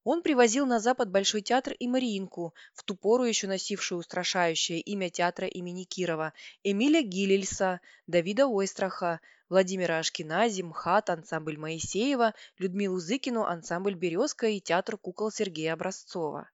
Он 0.06 0.22
привозил 0.22 0.66
на 0.66 0.80
Запад 0.80 1.12
Большой 1.12 1.42
театр 1.42 1.74
и 1.78 1.90
Мариинку, 1.90 2.54
в 2.74 2.86
ту 2.86 2.96
пору 2.96 3.26
еще 3.26 3.48
носившую 3.48 4.00
устрашающее 4.00 4.80
имя 4.80 5.10
театра 5.10 5.46
имени 5.46 5.84
Кирова, 5.84 6.32
Эмиля 6.64 7.02
Гилельса, 7.02 7.82
Давида 8.08 8.48
Ойстраха, 8.48 9.20
Владимира 9.50 10.00
Ашкенази, 10.00 10.62
МХАТ, 10.62 11.10
ансамбль 11.10 11.58
Моисеева, 11.58 12.34
Людмилу 12.60 13.00
Зыкину, 13.00 13.44
ансамбль 13.44 13.96
«Березка» 13.96 14.48
и 14.48 14.62
театр 14.62 14.96
кукол 14.96 15.32
Сергея 15.32 15.74
Образцова. 15.74 16.50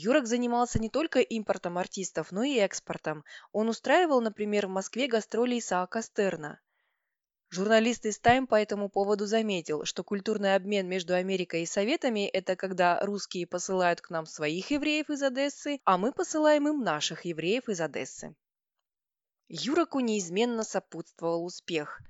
Юрок 0.00 0.28
занимался 0.28 0.78
не 0.78 0.88
только 0.88 1.18
импортом 1.18 1.76
артистов, 1.76 2.30
но 2.30 2.44
и 2.44 2.54
экспортом. 2.58 3.24
Он 3.50 3.68
устраивал, 3.68 4.20
например, 4.20 4.68
в 4.68 4.70
Москве 4.70 5.08
гастроли 5.08 5.58
Исаака 5.58 6.02
Стерна. 6.02 6.60
Журналист 7.50 8.06
из 8.06 8.20
«Тайм» 8.20 8.46
по 8.46 8.54
этому 8.54 8.90
поводу 8.90 9.26
заметил, 9.26 9.84
что 9.84 10.04
культурный 10.04 10.54
обмен 10.54 10.88
между 10.88 11.14
Америкой 11.14 11.64
и 11.64 11.66
Советами– 11.66 12.28
это 12.32 12.54
когда 12.54 13.00
русские 13.00 13.48
посылают 13.48 14.00
к 14.00 14.10
нам 14.10 14.24
своих 14.24 14.70
евреев 14.70 15.10
из 15.10 15.20
Одессы, 15.20 15.80
а 15.82 15.98
мы 15.98 16.12
посылаем 16.12 16.68
им 16.68 16.84
наших 16.84 17.24
евреев 17.24 17.68
из 17.68 17.80
Одессы. 17.80 18.36
Юроку 19.48 19.98
неизменно 19.98 20.62
сопутствовал 20.62 21.44
успех. 21.44 22.00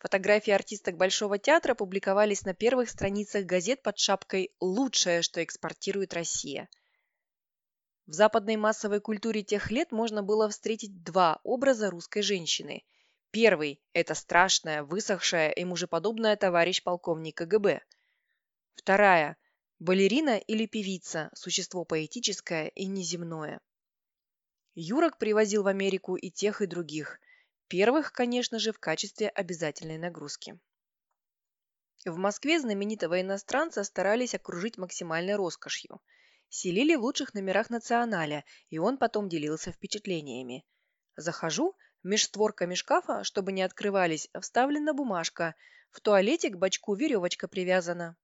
Фотографии 0.00 0.50
артисток 0.50 0.98
Большого 0.98 1.38
театра 1.38 1.74
публиковались 1.74 2.44
на 2.44 2.52
первых 2.52 2.90
страницах 2.90 3.46
газет 3.46 3.80
под 3.80 3.96
шапкой 3.96 4.54
«Лучшее, 4.60 5.22
что 5.22 5.42
экспортирует 5.42 6.12
Россия». 6.12 6.68
В 8.06 8.14
западной 8.14 8.56
массовой 8.56 9.00
культуре 9.00 9.44
тех 9.44 9.70
лет 9.70 9.92
можно 9.92 10.24
было 10.24 10.48
встретить 10.48 11.04
два 11.04 11.40
образа 11.44 11.88
русской 11.88 12.22
женщины. 12.22 12.84
Первый– 13.30 13.80
это 13.92 14.14
страшная, 14.14 14.82
высохшая 14.82 15.50
и 15.50 15.64
мужеподобная 15.64 16.36
товарищ 16.36 16.82
полковник 16.82 17.36
КГБ. 17.36 17.80
Вторая– 18.74 19.36
балерина 19.78 20.36
или 20.36 20.66
певица, 20.66 21.30
существо 21.32 21.84
поэтическое 21.84 22.68
и 22.68 22.86
неземное. 22.86 23.60
Юрок 24.74 25.18
привозил 25.18 25.62
в 25.62 25.68
Америку 25.68 26.16
и 26.16 26.30
тех, 26.30 26.60
и 26.60 26.66
других. 26.66 27.20
Первых, 27.68 28.12
конечно 28.12 28.58
же, 28.58 28.72
в 28.72 28.80
качестве 28.80 29.28
обязательной 29.28 29.98
нагрузки. 29.98 30.58
В 32.04 32.16
Москве 32.16 32.58
знаменитого 32.58 33.20
иностранца 33.20 33.84
старались 33.84 34.34
окружить 34.34 34.76
максимальной 34.76 35.36
роскошью– 35.36 36.00
селили 36.52 36.94
в 36.96 37.02
лучших 37.02 37.32
номерах 37.32 37.70
националя, 37.70 38.44
и 38.68 38.78
он 38.78 38.98
потом 38.98 39.28
делился 39.28 39.72
впечатлениями. 39.72 40.66
Захожу, 41.16 41.74
меж 42.02 42.24
створками 42.24 42.74
шкафа, 42.74 43.24
чтобы 43.24 43.52
не 43.52 43.62
открывались, 43.62 44.28
вставлена 44.38 44.92
бумажка, 44.92 45.54
в 45.90 46.00
туалете 46.02 46.50
к 46.50 46.58
бачку 46.58 46.94
веревочка 46.94 47.48
привязана. 47.48 48.16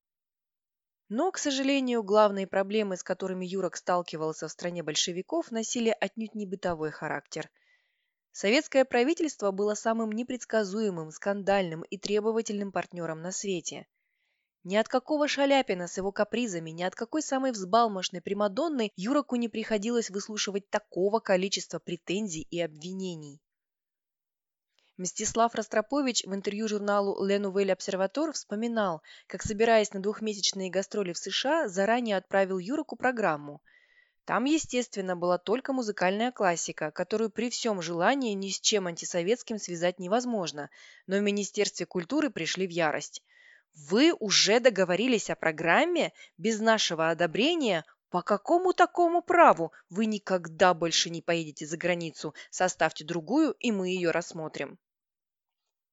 Но, 1.09 1.33
к 1.33 1.39
сожалению, 1.39 2.03
главные 2.03 2.47
проблемы, 2.47 2.99
с 2.99 3.03
которыми 3.03 3.47
Юрок 3.47 3.77
сталкивался 3.77 4.47
в 4.47 4.53
стране 4.53 4.83
большевиков, 4.83 5.51
носили 5.51 5.97
отнюдь 5.99 6.35
не 6.35 6.45
бытовой 6.45 6.91
характер. 6.91 7.49
Советское 8.33 8.85
правительство 8.85 9.53
было 9.53 9.73
самым 9.73 10.13
непредсказуемым, 10.13 11.13
скандальным 11.13 11.81
и 11.81 11.97
требовательным 11.97 12.73
партнером 12.73 13.23
на 13.23 13.33
свете– 13.33 13.87
Ни 14.69 14.77
от 14.77 14.87
какого 14.87 15.29
Шаляпина 15.29 15.89
с 15.89 15.97
его 15.97 16.13
капризами, 16.13 16.69
ни 16.69 16.83
от 16.83 16.95
какой 16.95 17.23
самой 17.23 17.53
взбалмошной 17.53 18.21
Примадонны 18.21 18.93
Юроку 18.97 19.37
не 19.37 19.49
приходилось 19.49 20.11
выслушивать 20.11 20.69
такого 20.69 21.21
количества 21.21 21.79
претензий 21.79 22.47
и 22.51 22.61
обвинений. 22.61 23.41
Мстислав 24.99 25.55
Ростропович 25.55 26.25
в 26.27 26.35
интервью 26.35 26.69
журналу 26.69 27.17
«Le 27.27 27.39
Nouvel 27.39 27.75
Observateur» 27.75 28.33
вспоминал, 28.33 29.01
как, 29.27 29.43
собираясь 29.43 29.95
на 29.95 30.03
двухмесячные 30.03 30.69
гастроли 30.69 31.15
в 31.15 31.17
США, 31.17 31.67
заранее 31.69 32.19
отправил 32.19 32.59
Юроку 32.59 32.95
программу. 32.95 33.63
Там, 34.27 34.45
естественно, 34.45 35.17
была 35.17 35.39
только 35.39 35.73
музыкальная 35.73 36.31
классика, 36.31 36.91
которую 36.91 37.31
при 37.31 37.49
всем 37.49 37.81
желании 37.81 38.35
ни 38.35 38.51
с 38.51 38.61
чем 38.61 38.87
антисоветским 38.87 39.57
связать 39.59 39.99
невозможно, 39.99 40.69
но 41.07 41.17
в 41.17 41.23
Министерстве 41.23 41.87
культуры 41.87 42.29
пришли 42.29 42.67
в 42.67 42.71
ярость. 42.71 43.23
Вы 43.87 44.13
уже 44.13 44.59
договорились 44.59 45.31
о 45.31 45.37
программе 45.37 46.13
без 46.37 46.59
нашего 46.59 47.11
одобрения? 47.11 47.85
По 48.11 48.23
какому 48.23 48.73
такому 48.73 49.23
праву 49.23 49.73
вы 49.89 50.07
никогда 50.07 50.75
больше 50.75 51.11
не 51.11 51.23
поедете 51.23 51.65
за 51.65 51.77
границу? 51.77 52.35
Составьте 52.51 53.05
другую, 53.05 53.53
и 53.53 53.71
мы 53.71 53.91
ее 53.91 54.11
рассмотрим. 54.11 54.81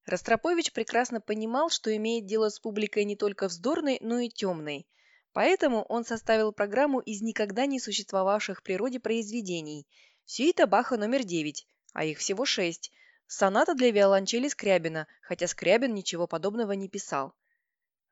Ростропович 0.08 0.74
прекрасно 0.74 1.22
понимал, 1.22 1.70
что 1.70 1.96
имеет 1.96 2.26
дело 2.26 2.50
с 2.50 2.60
публикой 2.60 3.06
не 3.06 3.16
только 3.16 3.48
вздорной, 3.48 4.00
но 4.02 4.18
и 4.18 4.30
темной. 4.30 4.88
Поэтому 5.32 5.84
он 5.84 6.06
составил 6.06 6.52
программу 6.54 7.02
из 7.02 7.22
никогда 7.22 7.68
не 7.68 7.80
существовавших 7.80 8.62
в 8.62 8.64
природе 8.64 9.00
произведений. 9.00 9.88
Сюита 10.26 10.66
Баха 10.66 10.98
номер 10.98 11.24
9, 11.24 11.68
а 11.94 12.04
их 12.04 12.18
всего 12.18 12.46
шесть. 12.46 12.92
Соната 13.28 13.76
для 13.76 13.92
виолончели 13.92 14.48
Скрябина, 14.48 15.06
хотя 15.22 15.46
Скрябин 15.46 15.94
ничего 15.94 16.26
подобного 16.26 16.72
не 16.72 16.90
писал. 16.90 17.36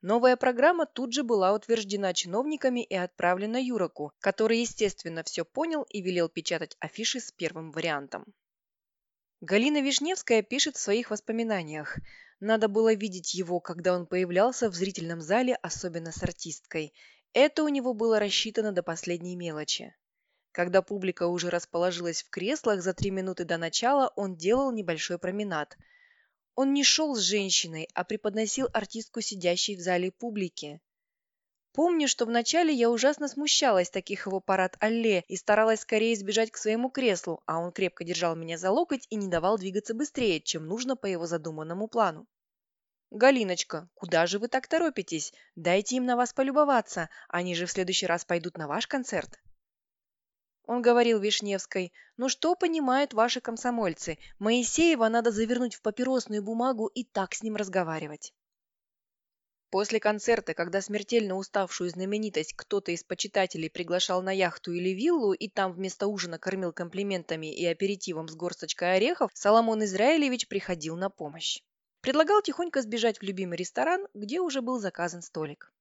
Новая 0.06 0.36
программа 0.36 0.84
тут 0.84 1.14
же 1.14 1.22
была 1.22 1.54
утверждена 1.54 2.12
чиновниками 2.12 2.84
и 2.84 2.94
отправлена 2.94 3.56
Юроку, 3.56 4.12
который, 4.20 4.58
естественно, 4.58 5.22
все 5.22 5.46
понял 5.46 5.84
и 5.84 6.02
велел 6.02 6.28
печатать 6.28 6.76
афиши 6.78 7.20
с 7.20 7.32
первым 7.32 7.72
вариантом. 7.72 8.26
Галина 9.40 9.80
Вишневская 9.80 10.42
пишет 10.42 10.76
в 10.76 10.80
своих 10.80 11.10
воспоминаниях. 11.10 11.96
Надо 12.38 12.68
было 12.68 12.92
видеть 12.92 13.32
его, 13.32 13.60
когда 13.60 13.94
он 13.94 14.06
появлялся 14.06 14.68
в 14.68 14.74
зрительном 14.74 15.22
зале, 15.22 15.54
особенно 15.62 16.12
с 16.12 16.22
артисткой. 16.22 16.92
Это 17.32 17.64
у 17.64 17.68
него 17.68 17.94
было 17.94 18.18
рассчитано 18.20 18.72
до 18.72 18.82
последней 18.82 19.36
мелочи. 19.36 19.96
Когда 20.52 20.82
публика 20.82 21.28
уже 21.28 21.48
расположилась 21.48 22.22
в 22.22 22.28
креслах 22.28 22.82
за 22.82 22.92
три 22.92 23.10
минуты 23.10 23.46
до 23.46 23.56
начала, 23.56 24.12
он 24.16 24.36
делал 24.36 24.70
небольшой 24.70 25.18
променад– 25.18 25.78
он 26.54 26.72
не 26.72 26.84
шел 26.84 27.14
с 27.14 27.20
женщиной, 27.20 27.88
а 27.94 28.04
преподносил 28.04 28.68
артистку, 28.72 29.20
сидящей 29.20 29.76
в 29.76 29.80
зале 29.80 30.12
публики. 30.12 30.80
Помню, 31.72 32.06
что 32.06 32.24
вначале 32.24 32.72
я 32.72 32.88
ужасно 32.88 33.26
смущалась 33.26 33.90
таких 33.90 34.26
его 34.26 34.40
парад 34.40 34.76
алле 34.78 35.24
и 35.26 35.36
старалась 35.36 35.80
скорее 35.80 36.14
сбежать 36.14 36.52
к 36.52 36.56
своему 36.56 36.88
креслу, 36.88 37.42
а 37.46 37.58
он 37.58 37.72
крепко 37.72 38.04
держал 38.04 38.36
меня 38.36 38.56
за 38.58 38.70
локоть 38.70 39.06
и 39.10 39.16
не 39.16 39.26
давал 39.26 39.58
двигаться 39.58 39.92
быстрее, 39.92 40.40
чем 40.40 40.68
нужно 40.68 40.94
по 40.94 41.06
его 41.06 41.26
задуманному 41.26 41.88
плану. 41.88 42.28
«Галиночка, 43.10 43.88
куда 43.94 44.26
же 44.26 44.38
вы 44.38 44.46
так 44.46 44.68
торопитесь? 44.68 45.32
Дайте 45.56 45.96
им 45.96 46.06
на 46.06 46.16
вас 46.16 46.32
полюбоваться, 46.32 47.10
они 47.28 47.56
же 47.56 47.66
в 47.66 47.72
следующий 47.72 48.06
раз 48.06 48.24
пойдут 48.24 48.56
на 48.56 48.68
ваш 48.68 48.86
концерт». 48.86 49.40
Он 50.66 50.80
говорил 50.80 51.18
Вишневской, 51.18 51.92
«Ну 52.16 52.28
что 52.28 52.54
понимают 52.54 53.12
ваши 53.12 53.40
комсомольцы? 53.40 54.18
Моисеева 54.38 55.08
надо 55.08 55.30
завернуть 55.30 55.74
в 55.74 55.82
папиросную 55.82 56.42
бумагу 56.42 56.86
и 56.86 57.04
так 57.04 57.34
с 57.34 57.42
ним 57.42 57.56
разговаривать». 57.56 58.32
После 59.70 59.98
концерта, 59.98 60.54
когда 60.54 60.80
смертельно 60.80 61.34
уставшую 61.34 61.90
знаменитость 61.90 62.54
кто-то 62.54 62.92
из 62.92 63.02
почитателей 63.02 63.68
приглашал 63.68 64.22
на 64.22 64.30
яхту 64.30 64.72
или 64.72 64.90
виллу 64.90 65.32
и 65.32 65.48
там 65.48 65.72
вместо 65.72 66.06
ужина 66.06 66.38
кормил 66.38 66.72
комплиментами 66.72 67.52
и 67.52 67.66
аперитивом 67.66 68.28
с 68.28 68.36
горсточкой 68.36 68.94
орехов, 68.96 69.32
Соломон 69.34 69.82
Израилевич 69.82 70.46
приходил 70.46 70.96
на 70.96 71.10
помощь. 71.10 71.60
Предлагал 72.00 72.40
тихонько 72.40 72.82
сбежать 72.82 73.18
в 73.18 73.22
любимый 73.22 73.56
ресторан, 73.56 74.06
где 74.14 74.40
уже 74.40 74.62
был 74.62 74.78
заказан 74.78 75.22
столик. 75.22 75.72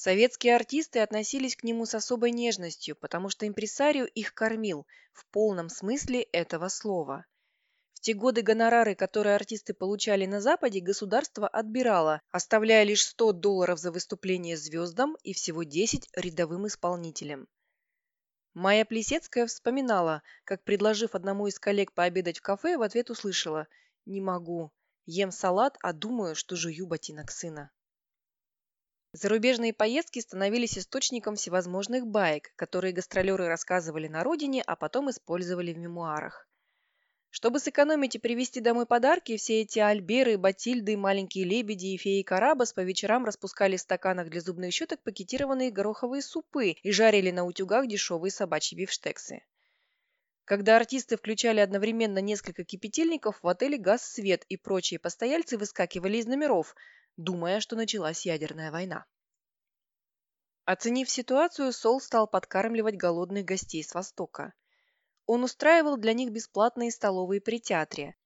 Советские 0.00 0.54
артисты 0.54 1.00
относились 1.00 1.56
к 1.56 1.64
нему 1.64 1.84
с 1.84 1.92
особой 1.92 2.30
нежностью, 2.30 2.94
потому 2.94 3.30
что 3.30 3.48
импресарио 3.48 4.04
их 4.04 4.32
кормил 4.32 4.86
в 5.12 5.26
полном 5.26 5.68
смысле 5.68 6.22
этого 6.22 6.68
слова. 6.68 7.26
В 7.94 8.00
те 8.00 8.14
годы 8.14 8.42
гонорары, 8.42 8.94
которые 8.94 9.34
артисты 9.34 9.74
получали 9.74 10.24
на 10.24 10.40
Западе, 10.40 10.78
государство 10.78 11.48
отбирало, 11.48 12.22
оставляя 12.30 12.84
лишь 12.84 13.04
100 13.04 13.32
долларов 13.32 13.80
за 13.80 13.90
выступление 13.90 14.56
звездам 14.56 15.16
и 15.24 15.32
всего 15.32 15.64
10 15.64 16.10
рядовым 16.14 16.68
исполнителям. 16.68 17.48
Майя 18.54 18.84
Плесецкая 18.84 19.48
вспоминала, 19.48 20.22
как, 20.44 20.62
предложив 20.62 21.16
одному 21.16 21.48
из 21.48 21.58
коллег 21.58 21.92
пообедать 21.92 22.38
в 22.38 22.42
кафе, 22.42 22.78
в 22.78 22.82
ответ 22.82 23.10
услышала 23.10 23.66
«Не 24.06 24.20
могу. 24.20 24.70
Ем 25.06 25.32
салат, 25.32 25.76
а 25.82 25.92
думаю, 25.92 26.36
что 26.36 26.54
жую 26.54 26.86
ботинок 26.86 27.32
сына». 27.32 27.72
Зарубежные 29.12 29.72
поездки 29.72 30.18
становились 30.18 30.76
источником 30.76 31.36
всевозможных 31.36 32.06
баек, 32.06 32.52
которые 32.56 32.92
гастролеры 32.92 33.48
рассказывали 33.48 34.06
на 34.06 34.22
родине, 34.22 34.62
а 34.66 34.76
потом 34.76 35.08
использовали 35.08 35.72
в 35.72 35.78
мемуарах. 35.78 36.46
Чтобы 37.30 37.58
сэкономить 37.58 38.16
и 38.16 38.18
привезти 38.18 38.60
домой 38.60 38.84
подарки, 38.84 39.38
все 39.38 39.62
эти 39.62 39.78
альберы, 39.78 40.36
батильды, 40.36 40.98
маленькие 40.98 41.44
лебеди 41.44 41.86
и 41.86 41.96
феи 41.96 42.20
Карабас 42.20 42.74
по 42.74 42.80
вечерам 42.80 43.24
распускали 43.24 43.76
в 43.76 43.80
стаканах 43.80 44.28
для 44.28 44.42
зубных 44.42 44.74
щеток 44.74 45.02
пакетированные 45.02 45.70
гороховые 45.70 46.20
супы 46.20 46.72
и 46.72 46.90
жарили 46.90 47.30
на 47.30 47.44
утюгах 47.44 47.86
дешевые 47.86 48.30
собачьи 48.30 48.76
бифштексы. 48.76 49.42
Когда 50.44 50.76
артисты 50.76 51.16
включали 51.16 51.60
одновременно 51.60 52.18
несколько 52.18 52.64
кипятильников, 52.64 53.42
в 53.42 53.48
отеле 53.48 53.78
газ 53.78 54.02
свет 54.02 54.44
и 54.48 54.58
прочие 54.58 54.98
постояльцы 54.98 55.56
выскакивали 55.56 56.18
из 56.18 56.26
номеров– 56.26 56.74
думая, 57.18 57.60
что 57.60 57.76
началась 57.76 58.24
ядерная 58.24 58.70
война. 58.70 59.04
Оценив 60.64 61.10
ситуацию, 61.10 61.72
Сол 61.72 62.00
стал 62.00 62.26
подкармливать 62.26 62.96
голодных 62.96 63.44
гостей 63.44 63.82
с 63.82 63.92
Востока. 63.92 64.54
Он 65.26 65.42
устраивал 65.42 65.96
для 65.96 66.12
них 66.12 66.30
бесплатные 66.30 66.90
столовые 66.90 67.40
при 67.40 67.60
театре. 67.60 68.16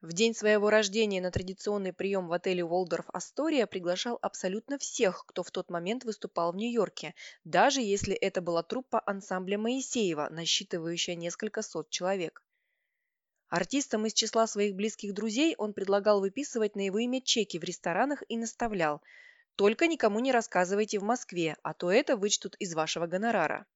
В 0.00 0.12
день 0.12 0.32
своего 0.32 0.70
рождения 0.70 1.20
на 1.20 1.32
традиционный 1.32 1.92
прием 1.92 2.28
в 2.28 2.32
отеле 2.32 2.62
Уолдорф 2.62 3.06
Астория 3.12 3.66
приглашал 3.66 4.16
абсолютно 4.22 4.78
всех, 4.78 5.24
кто 5.26 5.42
в 5.42 5.50
тот 5.50 5.70
момент 5.70 6.04
выступал 6.04 6.52
в 6.52 6.56
Нью-Йорке, 6.56 7.16
даже 7.42 7.80
если 7.80 8.14
это 8.14 8.40
была 8.40 8.62
труппа 8.62 9.02
ансамбля 9.04 9.58
Моисеева, 9.58 10.28
насчитывающая 10.30 11.16
несколько 11.16 11.62
сот 11.62 11.90
человек. 11.90 12.44
Артистам 13.48 14.04
из 14.04 14.12
числа 14.12 14.46
своих 14.46 14.74
близких 14.74 15.14
друзей 15.14 15.54
он 15.56 15.72
предлагал 15.72 16.20
выписывать 16.20 16.76
на 16.76 16.82
его 16.82 16.98
имя 16.98 17.22
чеки 17.22 17.58
в 17.58 17.64
ресторанах 17.64 18.22
и 18.28 18.36
наставлял 18.36 19.00
«Только 19.56 19.86
никому 19.86 20.20
не 20.20 20.32
рассказывайте 20.32 20.98
в 20.98 21.02
Москве, 21.02 21.56
а 21.62 21.72
то 21.72 21.90
это 21.90 22.16
вычтут 22.16 22.56
из 22.58 22.74
вашего 22.74 23.06
гонорара». 23.06 23.66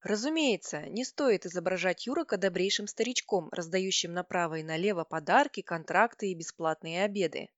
Разумеется, 0.00 0.82
не 0.88 1.04
стоит 1.04 1.44
изображать 1.44 2.06
Юрока 2.06 2.36
добрейшим 2.36 2.86
старичком, 2.86 3.48
раздающим 3.50 4.12
направо 4.12 4.60
и 4.60 4.62
налево 4.62 5.02
подарки, 5.02 5.60
контракты 5.60 6.30
и 6.30 6.34
бесплатные 6.36 7.02
обеды. 7.02 7.48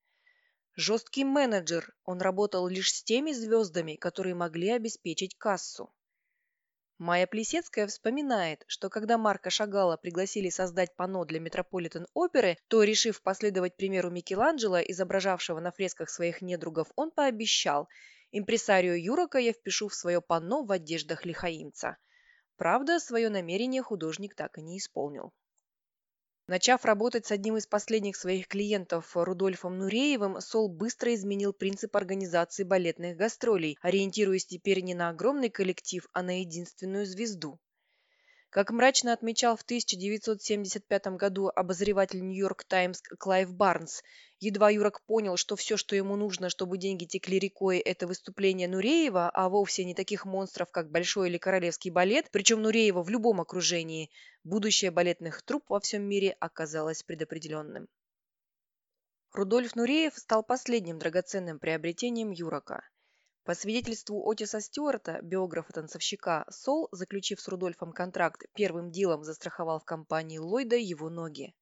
Жесткий 0.74 1.24
менеджер, 1.24 1.94
он 2.04 2.22
работал 2.22 2.66
лишь 2.66 2.94
с 2.94 3.02
теми 3.02 3.32
звездами, 3.32 3.96
которые 3.96 4.34
могли 4.34 4.70
обеспечить 4.70 5.36
кассу. 5.36 5.92
Майя 7.00 7.26
Плесецкая 7.26 7.86
вспоминает, 7.86 8.62
что 8.66 8.90
когда 8.90 9.16
Марка 9.16 9.48
Шагала 9.48 9.96
пригласили 9.96 10.50
создать 10.50 10.94
панно 10.96 11.24
для 11.24 11.40
Метрополитен-оперы, 11.40 12.58
то, 12.68 12.82
решив 12.82 13.22
последовать 13.22 13.74
примеру 13.74 14.10
Микеланджело, 14.10 14.78
изображавшего 14.82 15.60
на 15.60 15.72
фресках 15.72 16.10
своих 16.10 16.42
недругов, 16.42 16.88
он 16.96 17.10
пообещал 17.10 17.88
«Импресарио 18.32 18.92
Юрока 18.92 19.38
я 19.38 19.54
впишу 19.54 19.88
в 19.88 19.94
свое 19.94 20.20
панно 20.20 20.62
в 20.62 20.70
одеждах 20.72 21.24
лихаимца». 21.24 21.96
Правда, 22.58 23.00
свое 23.00 23.30
намерение 23.30 23.82
художник 23.82 24.34
так 24.34 24.58
и 24.58 24.62
не 24.62 24.76
исполнил. 24.76 25.32
Начав 26.50 26.84
работать 26.84 27.26
с 27.26 27.30
одним 27.30 27.58
из 27.58 27.68
последних 27.68 28.16
своих 28.16 28.48
клиентов 28.48 29.12
Рудольфом 29.14 29.78
Нуреевым, 29.78 30.40
Сол 30.40 30.68
быстро 30.68 31.14
изменил 31.14 31.52
принцип 31.52 31.94
организации 31.94 32.64
балетных 32.64 33.16
гастролей, 33.16 33.78
ориентируясь 33.82 34.46
теперь 34.46 34.80
не 34.80 34.94
на 34.94 35.10
огромный 35.10 35.48
коллектив, 35.48 36.08
а 36.12 36.24
на 36.24 36.40
единственную 36.40 37.06
звезду. 37.06 37.60
Как 38.50 38.72
мрачно 38.72 39.12
отмечал 39.12 39.56
в 39.56 39.62
1975 39.62 41.06
году 41.16 41.52
обозреватель 41.54 42.20
«Нью-Йорк 42.20 42.64
Таймс» 42.64 43.00
Клайв 43.00 43.54
Барнс, 43.54 44.02
едва 44.40 44.70
Юрок 44.70 45.02
понял, 45.02 45.36
что 45.36 45.54
все, 45.54 45.76
что 45.76 45.94
ему 45.94 46.16
нужно, 46.16 46.50
чтобы 46.50 46.76
деньги 46.76 47.04
текли 47.04 47.38
рекой, 47.38 47.78
это 47.78 48.08
выступление 48.08 48.66
Нуреева, 48.66 49.30
а 49.32 49.48
вовсе 49.48 49.84
не 49.84 49.94
таких 49.94 50.24
монстров, 50.24 50.72
как 50.72 50.90
Большой 50.90 51.28
или 51.28 51.38
Королевский 51.38 51.92
балет, 51.92 52.28
причем 52.32 52.60
Нуреева 52.62 53.04
в 53.04 53.08
любом 53.08 53.40
окружении, 53.40 54.10
будущее 54.42 54.90
балетных 54.90 55.42
труп 55.42 55.66
во 55.68 55.78
всем 55.78 56.02
мире 56.02 56.36
оказалось 56.40 57.04
предопределенным. 57.04 57.86
Рудольф 59.32 59.76
Нуреев 59.76 60.14
стал 60.16 60.42
последним 60.42 60.98
драгоценным 60.98 61.60
приобретением 61.60 62.32
Юрока. 62.32 62.82
По 63.50 63.56
свидетельству 63.56 64.30
Отиса 64.30 64.60
Стюарта, 64.60 65.18
биографа-танцовщика, 65.22 66.46
Сол, 66.50 66.88
заключив 66.92 67.40
с 67.40 67.48
Рудольфом 67.48 67.90
контракт, 67.90 68.44
первым 68.54 68.92
делом 68.92 69.24
застраховал 69.24 69.80
в 69.80 69.84
компании 69.84 70.38
Ллойда 70.38 70.76
его 70.76 71.10
ноги. 71.10 71.52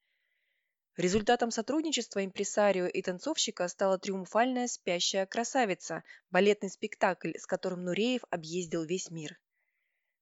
Результатом 0.98 1.50
сотрудничества 1.50 2.22
импресарио 2.26 2.88
и 2.88 3.00
танцовщика 3.00 3.66
стала 3.68 3.98
триумфальная 3.98 4.66
«Спящая 4.66 5.24
красавица»– 5.24 6.04
балетный 6.30 6.68
спектакль, 6.68 7.32
с 7.38 7.46
которым 7.46 7.84
Нуреев 7.84 8.20
объездил 8.28 8.84
весь 8.84 9.10
мир. 9.10 9.40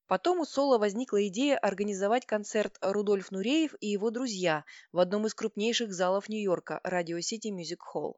Потом 0.07 0.39
у 0.39 0.45
Соло 0.45 0.79
возникла 0.79 1.27
идея 1.27 1.59
организовать 1.59 2.27
концерт 2.27 2.79
«Рудольф 2.81 3.33
Нуреев 3.33 3.75
и 3.81 3.89
его 3.89 4.13
друзья» 4.13 4.65
в 4.93 5.01
одном 5.01 5.27
из 5.27 5.35
крупнейших 5.35 5.93
залов 5.93 6.29
Нью-Йорка– 6.29 6.81
City 6.85 7.51
Music 7.51 7.81
Hall. 7.93 8.15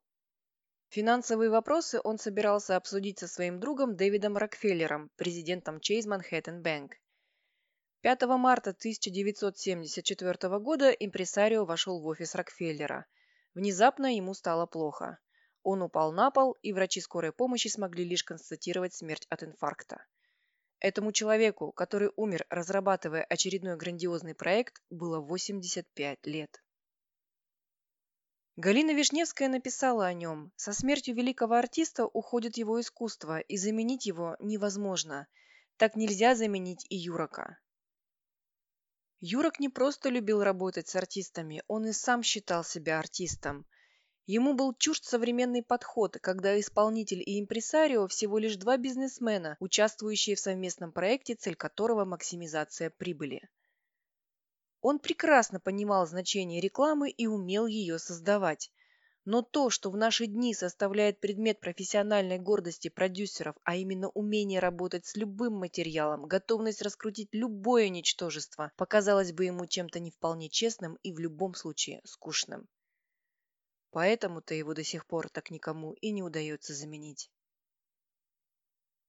Финансовые 0.91 1.51
вопросы 1.51 2.01
он 2.03 2.17
собирался 2.17 2.75
обсудить 2.75 3.19
со 3.19 3.29
своим 3.29 3.61
другом 3.61 3.95
Дэвидом 3.95 4.39
Рокфеллером, 4.39 5.11
президентом 5.17 5.77
Chase 5.77 6.07
Manhattan 6.07 6.63
Bank. 6.63 6.93
5 8.01 8.23
марта 8.39 8.71
1974 8.71 10.59
года 10.61 10.91
импресарио 10.91 11.67
вошел 11.67 12.01
в 12.01 12.07
офис 12.07 12.35
Рокфеллера. 12.35 13.05
Внезапно 13.55 14.17
ему 14.17 14.33
стало 14.33 14.65
плохо. 14.65 15.19
Он 15.63 15.83
упал 15.83 16.11
на 16.13 16.31
пол, 16.31 16.57
и 16.63 16.73
врачи 16.73 17.03
скорой 17.03 17.33
помощи 17.33 17.69
смогли 17.69 18.05
лишь 18.05 18.25
констатировать 18.25 18.95
смерть 18.95 19.27
от 19.29 19.43
инфаркта. 19.43 20.07
Этому 20.81 21.13
человеку, 21.13 21.71
который 21.71 22.13
умер, 22.17 22.47
разрабатывая 22.49 23.25
очередной 23.25 23.77
грандиозный 23.77 24.35
проект, 24.35 24.81
было 24.89 25.21
85 25.21 26.25
лет. 26.25 26.63
Галина 28.61 28.91
Вишневская 28.91 29.49
написала 29.49 30.07
о 30.07 30.13
нем. 30.13 30.51
Со 30.57 30.73
смертью 30.73 31.15
великого 31.15 31.55
артиста 31.55 32.07
уходит 32.07 32.57
его 32.57 32.81
искусство, 32.81 33.39
и 33.39 33.57
заменить 33.57 34.05
его 34.05 34.37
невозможно. 34.41 35.29
Так 35.77 35.95
нельзя 35.95 36.35
заменить 36.35 36.85
и 36.89 36.97
Юрока. 36.97 37.61
Юрок 39.21 39.61
не 39.61 39.69
просто 39.69 40.09
любил 40.09 40.43
работать 40.43 40.89
с 40.89 40.97
артистами, 40.97 41.63
он 41.69 41.87
и 41.87 41.93
сам 41.93 42.25
считал 42.25 42.65
себя 42.65 42.99
артистом– 42.99 43.65
Ему 44.31 44.53
был 44.53 44.75
чужд 44.75 45.05
современный 45.05 45.63
подход, 45.63 46.19
когда 46.21 46.61
исполнитель 46.61 47.23
и 47.25 47.41
импресарио 47.41 48.07
всего 48.09 48.37
лишь 48.37 48.57
два 48.57 48.77
бизнесмена, 48.77 49.57
участвующие 49.59 50.37
в 50.37 50.41
совместном 50.41 50.93
проекте, 50.93 51.35
цель 51.35 51.55
которого– 51.55 52.05
максимизация 52.05 52.91
прибыли. 52.91 53.49
Он 54.81 55.01
прекрасно 55.01 55.59
понимал 55.59 56.07
значение 56.07 56.61
рекламы 56.61 57.11
и 57.11 57.27
умел 57.27 57.67
ее 57.67 57.99
создавать. 57.99 58.71
Но 59.25 59.43
то, 59.43 59.71
что 59.71 59.91
в 59.91 59.97
наши 59.97 60.27
дни 60.27 60.55
составляет 60.55 61.21
предмет 61.21 61.61
профессиональной 61.61 62.39
гордости 62.39 62.89
продюсеров, 62.89 63.57
а 63.65 63.77
именно 63.77 64.09
умение 64.09 64.61
работать 64.61 65.05
с 65.05 65.17
любым 65.17 65.55
материалом, 65.55 66.27
готовность 66.27 66.81
раскрутить 66.81 67.29
любое 67.33 67.89
ничтожество, 67.89 68.73
показалось 68.77 69.33
бы 69.33 69.45
ему 69.45 69.67
чем-то 69.67 70.01
не 70.01 70.11
вполне 70.11 70.49
честным 70.49 70.97
и 71.03 71.13
в 71.13 71.19
любом 71.19 71.55
случае 71.55 72.01
скучным. 72.05 72.69
Поэтому-то 73.91 74.55
его 74.55 74.75
до 74.75 74.85
сих 74.85 75.07
пор 75.07 75.29
так 75.29 75.51
никому 75.51 75.93
и 75.95 76.11
не 76.11 76.23
удается 76.23 76.73
заменить. 76.73 77.31